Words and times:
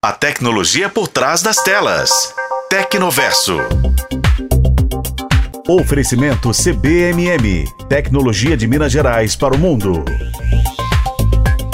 A 0.00 0.12
tecnologia 0.12 0.88
por 0.88 1.08
trás 1.08 1.42
das 1.42 1.56
telas. 1.56 2.32
Tecnoverso. 2.70 3.58
Oferecimento 5.68 6.52
CBMM. 6.52 7.64
Tecnologia 7.88 8.56
de 8.56 8.68
Minas 8.68 8.92
Gerais 8.92 9.34
para 9.34 9.56
o 9.56 9.58
mundo. 9.58 10.04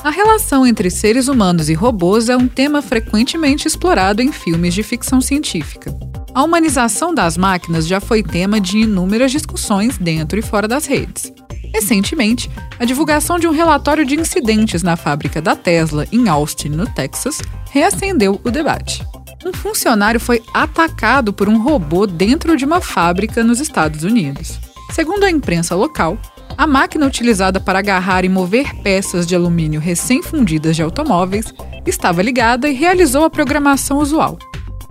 A 0.03 0.09
relação 0.09 0.67
entre 0.67 0.91
seres 0.91 1.29
humanos 1.29 1.69
e 1.69 1.75
robôs 1.75 2.31
é 2.31 2.37
um 2.37 2.49
tema 2.49 2.81
frequentemente 2.81 3.69
explorado 3.69 4.23
em 4.23 4.33
filmes 4.33 4.73
de 4.73 4.83
ficção 4.83 5.21
científica. 5.21 5.95
A 6.35 6.43
humanização 6.43 7.15
das 7.15 7.37
máquinas 7.37 7.87
já 7.87 8.01
foi 8.01 8.23
tema 8.23 8.59
de 8.59 8.79
inúmeras 8.79 9.33
discussões 9.33 9.99
dentro 9.99 10.39
e 10.39 10.43
fora 10.43 10.67
das 10.67 10.87
redes. 10.87 11.31
Recentemente, 11.75 12.49
a 12.79 12.85
divulgação 12.85 13.37
de 13.37 13.49
um 13.49 13.51
relatório 13.51 14.07
de 14.07 14.15
incidentes 14.15 14.85
na 14.85 14.97
fábrica 14.97 15.43
da 15.43 15.57
Tesla, 15.57 16.07
em 16.13 16.29
Austin, 16.29 16.69
no 16.69 16.87
Texas, 16.87 17.43
reacendeu 17.73 18.41
o 18.45 18.51
debate. 18.51 19.05
Um 19.45 19.53
funcionário 19.53 20.21
foi 20.21 20.41
atacado 20.55 21.33
por 21.33 21.49
um 21.49 21.61
robô 21.61 22.07
dentro 22.07 22.57
de 22.57 22.65
uma 22.65 22.81
fábrica 22.81 23.43
nos 23.43 23.59
Estados 23.59 24.05
Unidos. 24.05 24.61
Segundo 24.93 25.25
a 25.25 25.31
imprensa 25.31 25.75
local, 25.75 26.17
a 26.57 26.65
máquina 26.65 27.07
utilizada 27.07 27.59
para 27.59 27.81
agarrar 27.81 28.25
e 28.25 28.29
mover 28.29 28.73
peças 28.77 29.27
de 29.27 29.35
alumínio 29.35 29.81
recém-fundidas 29.81 30.77
de 30.77 30.83
automóveis 30.83 31.53
estava 31.85 32.23
ligada 32.23 32.69
e 32.69 32.73
realizou 32.73 33.25
a 33.25 33.31
programação 33.31 33.99
usual. 33.99 34.39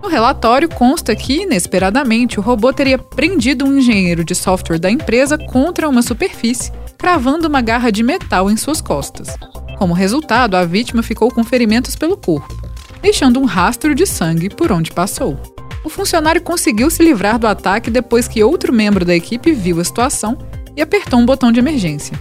No 0.04 0.10
relatório 0.10 0.68
consta 0.68 1.16
que, 1.16 1.44
inesperadamente, 1.44 2.38
o 2.38 2.42
robô 2.42 2.70
teria 2.74 2.98
prendido 2.98 3.64
um 3.64 3.78
engenheiro 3.78 4.22
de 4.22 4.34
software 4.34 4.78
da 4.78 4.90
empresa 4.90 5.38
contra 5.38 5.88
uma 5.88 6.02
superfície, 6.02 6.70
cravando 6.98 7.48
uma 7.48 7.62
garra 7.62 7.90
de 7.90 8.02
metal 8.02 8.50
em 8.50 8.56
suas 8.56 8.82
costas. 8.82 9.34
Como 9.78 9.94
resultado, 9.94 10.56
a 10.56 10.64
vítima 10.66 11.02
ficou 11.02 11.30
com 11.30 11.42
ferimentos 11.42 11.96
pelo 11.96 12.18
corpo, 12.18 12.54
deixando 13.00 13.40
um 13.40 13.46
rastro 13.46 13.94
de 13.94 14.04
sangue 14.04 14.50
por 14.50 14.70
onde 14.70 14.92
passou. 14.92 15.40
O 15.82 15.88
funcionário 15.88 16.42
conseguiu 16.42 16.90
se 16.90 17.02
livrar 17.02 17.38
do 17.38 17.46
ataque 17.46 17.90
depois 17.90 18.28
que 18.28 18.44
outro 18.44 18.74
membro 18.74 19.06
da 19.06 19.16
equipe 19.16 19.52
viu 19.52 19.80
a 19.80 19.84
situação 19.84 20.36
e 20.76 20.82
apertou 20.82 21.18
um 21.18 21.24
botão 21.24 21.50
de 21.50 21.60
emergência. 21.60 22.14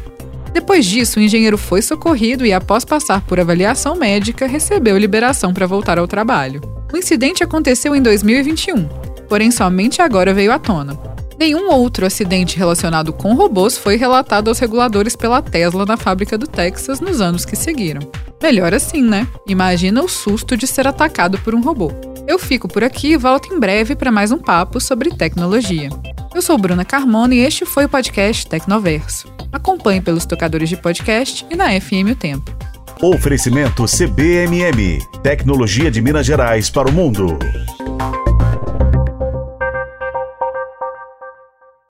Depois 0.54 0.86
disso, 0.86 1.20
o 1.20 1.22
engenheiro 1.22 1.58
foi 1.58 1.82
socorrido 1.82 2.46
e, 2.46 2.54
após 2.54 2.86
passar 2.86 3.20
por 3.26 3.42
avaliação 3.42 3.94
médica, 3.98 4.48
recebeu 4.48 4.98
liberação 4.98 5.54
para 5.54 5.68
voltar 5.68 6.00
ao 6.00 6.08
trabalho. 6.08 6.62
O 6.94 6.98
incidente 6.98 7.44
aconteceu 7.44 7.96
em 7.96 8.04
2021, 8.04 8.88
porém 9.28 9.50
somente 9.50 10.00
agora 10.00 10.32
veio 10.32 10.52
à 10.52 10.60
tona. 10.60 10.96
Nenhum 11.40 11.72
outro 11.72 12.06
acidente 12.06 12.56
relacionado 12.56 13.12
com 13.12 13.34
robôs 13.34 13.76
foi 13.76 13.96
relatado 13.96 14.50
aos 14.50 14.60
reguladores 14.60 15.16
pela 15.16 15.42
Tesla 15.42 15.88
na 15.88 15.98
fábrica 15.98 16.38
do 16.38 16.46
Texas 16.46 17.00
nos 17.00 17.20
anos 17.20 17.46
que 17.46 17.56
seguiram. 17.56 18.02
Melhor 18.40 18.76
assim, 18.76 19.02
né? 19.02 19.28
Imagina 19.48 20.04
o 20.04 20.08
susto 20.08 20.56
de 20.56 20.68
ser 20.68 20.88
atacado 20.88 21.40
por 21.40 21.56
um 21.56 21.64
robô. 21.64 21.92
Eu 22.28 22.38
fico 22.38 22.68
por 22.68 22.84
aqui 22.84 23.14
e 23.14 23.18
volto 23.18 23.52
em 23.52 23.60
breve 23.60 23.96
para 23.96 24.12
mais 24.12 24.32
um 24.32 24.38
papo 24.38 24.80
sobre 24.80 25.10
tecnologia. 25.10 25.90
Eu 26.36 26.44
sou 26.44 26.60
Bruna 26.60 26.86
Carmona 26.86 27.34
e 27.34 27.40
este 27.40 27.66
foi 27.66 27.86
o 27.86 27.90
podcast 27.90 28.46
Tecnoverso. 28.46 29.28
Acompanhe 29.52 30.00
pelos 30.00 30.28
tocadores 30.28 30.70
de 30.70 30.78
podcast 30.78 31.44
e 31.50 31.56
na 31.56 31.70
FM 31.70 32.12
O 32.12 32.16
Tempo. 32.16 32.63
Oferecimento 33.06 33.84
CBMM. 33.86 34.98
Tecnologia 35.22 35.92
de 35.92 36.02
Minas 36.02 36.26
Gerais 36.26 36.70
para 36.70 36.88
o 36.88 36.92
mundo. 36.94 37.38